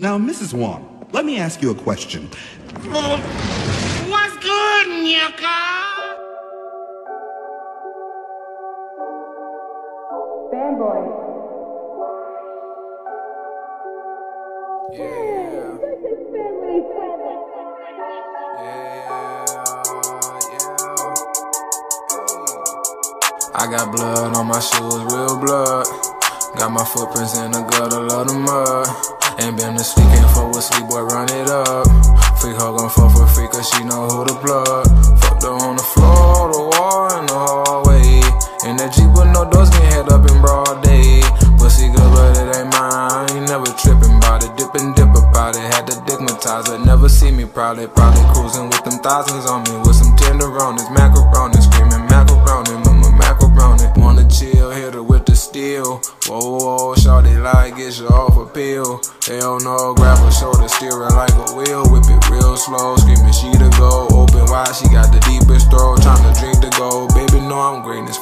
Now, 0.00 0.16
Mrs. 0.16 0.54
Wong, 0.54 1.08
let 1.10 1.24
me 1.24 1.38
ask 1.40 1.60
you 1.60 1.72
a 1.72 1.74
question. 1.74 2.28
What's 2.86 4.36
good, 4.38 4.86
Nyaka? 4.86 5.58
Fanboy. 10.52 11.02
Yeah. 14.92 15.78
Family 16.30 16.78
friendly. 16.94 17.34
Yeah, 18.62 19.58
yeah. 20.52 20.78
I 23.54 23.66
got 23.68 23.90
blood 23.90 24.36
on 24.36 24.46
my 24.46 24.60
shoes, 24.60 25.02
real 25.12 25.36
blood. 25.40 25.86
Got 26.56 26.70
my 26.70 26.84
footprints 26.84 27.36
in 27.36 27.50
the 27.50 27.62
gutter, 27.62 28.00
love 28.00 28.28
the 28.28 28.34
mud. 28.34 29.17
Ain't 29.38 29.56
been 29.56 29.76
to 29.78 29.84
sleep, 29.84 30.06
can't 30.10 30.30
fuck 30.34 30.50
with 30.50 30.64
sleep, 30.64 30.90
boy, 30.90 31.06
run 31.14 31.30
it 31.30 31.46
up. 31.46 31.86
Freak 32.42 32.58
hoe 32.58 32.74
gon' 32.74 32.90
fuck 32.90 33.14
for 33.14 33.26
free, 33.30 33.46
cause 33.46 33.70
she 33.70 33.84
know 33.84 34.10
who 34.10 34.26
the 34.26 34.34
plug. 34.42 34.82
Fucked 35.22 35.46
her 35.46 35.54
on 35.54 35.78
the 35.78 35.86
floor, 35.94 36.50
the 36.50 36.58
wall, 36.74 37.06
in 37.14 37.26
the 37.30 37.38
hallway. 37.38 38.18
In 38.66 38.74
that 38.82 38.90
Jeep 38.90 39.06
with 39.14 39.30
no 39.30 39.46
doors, 39.46 39.70
can 39.70 39.86
head 39.94 40.10
up 40.10 40.26
in 40.26 40.42
broad 40.42 40.82
day. 40.82 41.22
Pussy 41.54 41.86
good, 41.86 42.10
but 42.10 42.34
it 42.34 42.50
ain't 42.50 42.74
mine. 42.74 42.90
I 43.14 43.30
ain't 43.30 43.46
never 43.46 43.70
tripping 43.78 44.18
about 44.18 44.42
it, 44.42 44.50
dipping, 44.58 44.90
dip 44.98 45.14
about 45.14 45.54
it. 45.54 45.62
Had 45.70 45.86
to 45.86 45.94
digmatize 46.02 46.66
it, 46.74 46.82
never 46.82 47.08
see 47.08 47.30
me 47.30 47.46
proudly. 47.46 47.86
Probably 47.86 48.26
cruising 48.34 48.66
with 48.66 48.82
them 48.82 48.98
thousands 49.06 49.46
on 49.46 49.62
me, 49.70 49.78
with 49.86 49.94
some 49.94 50.18
tenderonis, 50.18 50.90
macaroni, 50.90 51.62
screaming 51.62 52.10
macaroni. 52.10 52.87
Like 57.58 57.76
get 57.76 57.98
you 57.98 58.06
off 58.08 58.38
a 58.38 58.46
pill. 58.46 59.02
Hell 59.26 59.58
no, 59.58 59.92
grab 59.94 60.18
her 60.18 60.30
shoulder, 60.30 60.68
steer 60.68 60.94
her 60.94 61.10
like 61.10 61.34
a 61.34 61.46
wheel. 61.58 61.82
Whip 61.90 62.06
it 62.06 62.22
real 62.30 62.56
slow, 62.56 62.94
screaming 62.96 63.34
she 63.34 63.50
the 63.58 63.66
go. 63.74 64.06
Open 64.14 64.46
wide, 64.46 64.70
she 64.78 64.86
got 64.88 65.07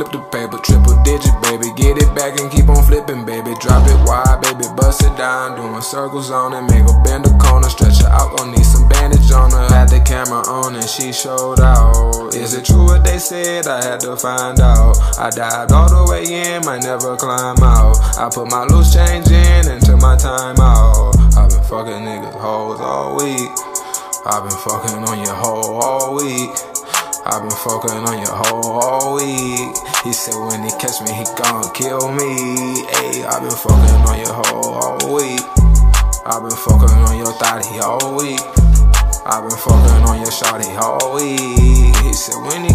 Flip 0.00 0.12
the 0.12 0.24
paper, 0.32 0.56
triple 0.64 0.96
digit, 1.04 1.36
baby. 1.44 1.68
Get 1.76 2.00
it 2.00 2.08
back 2.16 2.40
and 2.40 2.50
keep 2.50 2.72
on 2.72 2.80
flipping, 2.88 3.26
baby. 3.28 3.52
Drop 3.60 3.84
it 3.84 4.00
wide, 4.08 4.40
baby, 4.40 4.64
bust 4.72 5.04
it 5.04 5.12
down. 5.20 5.60
Doing 5.60 5.82
circles 5.82 6.30
on 6.30 6.56
it, 6.56 6.64
make 6.72 6.88
her 6.88 6.96
bend 7.04 7.28
the 7.28 7.36
corner. 7.36 7.68
Stretch 7.68 8.00
her 8.00 8.08
out, 8.08 8.32
gon' 8.38 8.50
need 8.50 8.64
some 8.64 8.88
bandage 8.88 9.30
on 9.30 9.52
her. 9.52 9.68
Had 9.68 9.92
the 9.92 10.00
camera 10.00 10.40
on 10.48 10.72
and 10.74 10.88
she 10.88 11.12
showed 11.12 11.60
out. 11.60 12.32
Is 12.32 12.54
it 12.54 12.64
true 12.64 12.88
what 12.88 13.04
they 13.04 13.18
said? 13.18 13.66
I 13.66 13.84
had 13.84 14.00
to 14.00 14.16
find 14.16 14.58
out. 14.58 14.96
I 15.20 15.28
dived 15.28 15.70
all 15.70 15.92
the 15.92 16.08
way 16.08 16.24
in, 16.24 16.64
might 16.64 16.80
never 16.80 17.14
climb 17.20 17.60
out. 17.60 18.00
I 18.16 18.32
put 18.32 18.48
my 18.48 18.64
loose 18.72 18.96
change 18.96 19.28
in 19.28 19.68
into 19.68 20.00
my 20.00 20.16
time 20.16 20.56
out. 20.64 21.12
I've 21.36 21.52
been 21.52 21.60
fucking 21.68 22.00
niggas 22.08 22.40
hoes 22.40 22.80
all 22.80 23.20
week. 23.20 23.52
I've 24.24 24.48
been 24.48 24.60
fucking 24.64 25.04
on 25.12 25.18
your 25.20 25.36
hoe 25.36 25.76
all 25.76 26.16
week. 26.16 26.56
I've 27.26 27.42
been 27.42 27.50
fucking 27.50 28.00
on 28.08 28.16
your 28.16 28.32
hoe 28.32 28.80
all 28.80 29.16
week. 29.16 29.39
He 30.02 30.14
said 30.14 30.32
when 30.34 30.62
he 30.64 30.70
catch 30.80 31.02
me, 31.04 31.12
he 31.12 31.24
gon' 31.36 31.68
kill 31.74 32.08
me. 32.16 32.80
Ayy, 32.88 33.20
I've 33.20 33.42
been 33.44 33.52
fucking 33.52 34.00
on 34.08 34.16
your 34.16 34.32
hoe 34.32 34.72
all 34.80 35.12
week. 35.12 35.44
I've 36.24 36.40
been 36.40 36.56
fucking 36.56 37.04
on 37.04 37.18
your 37.18 37.32
thotty 37.36 37.78
all 37.84 38.16
week. 38.16 38.40
I've 39.28 39.44
been 39.44 39.58
fucking 39.60 40.02
on 40.08 40.16
your 40.16 40.32
shawty 40.32 40.72
all 40.80 41.14
week. 41.14 41.94
He 42.00 42.12
said 42.14 42.40
when 42.48 42.64
he 42.64 42.69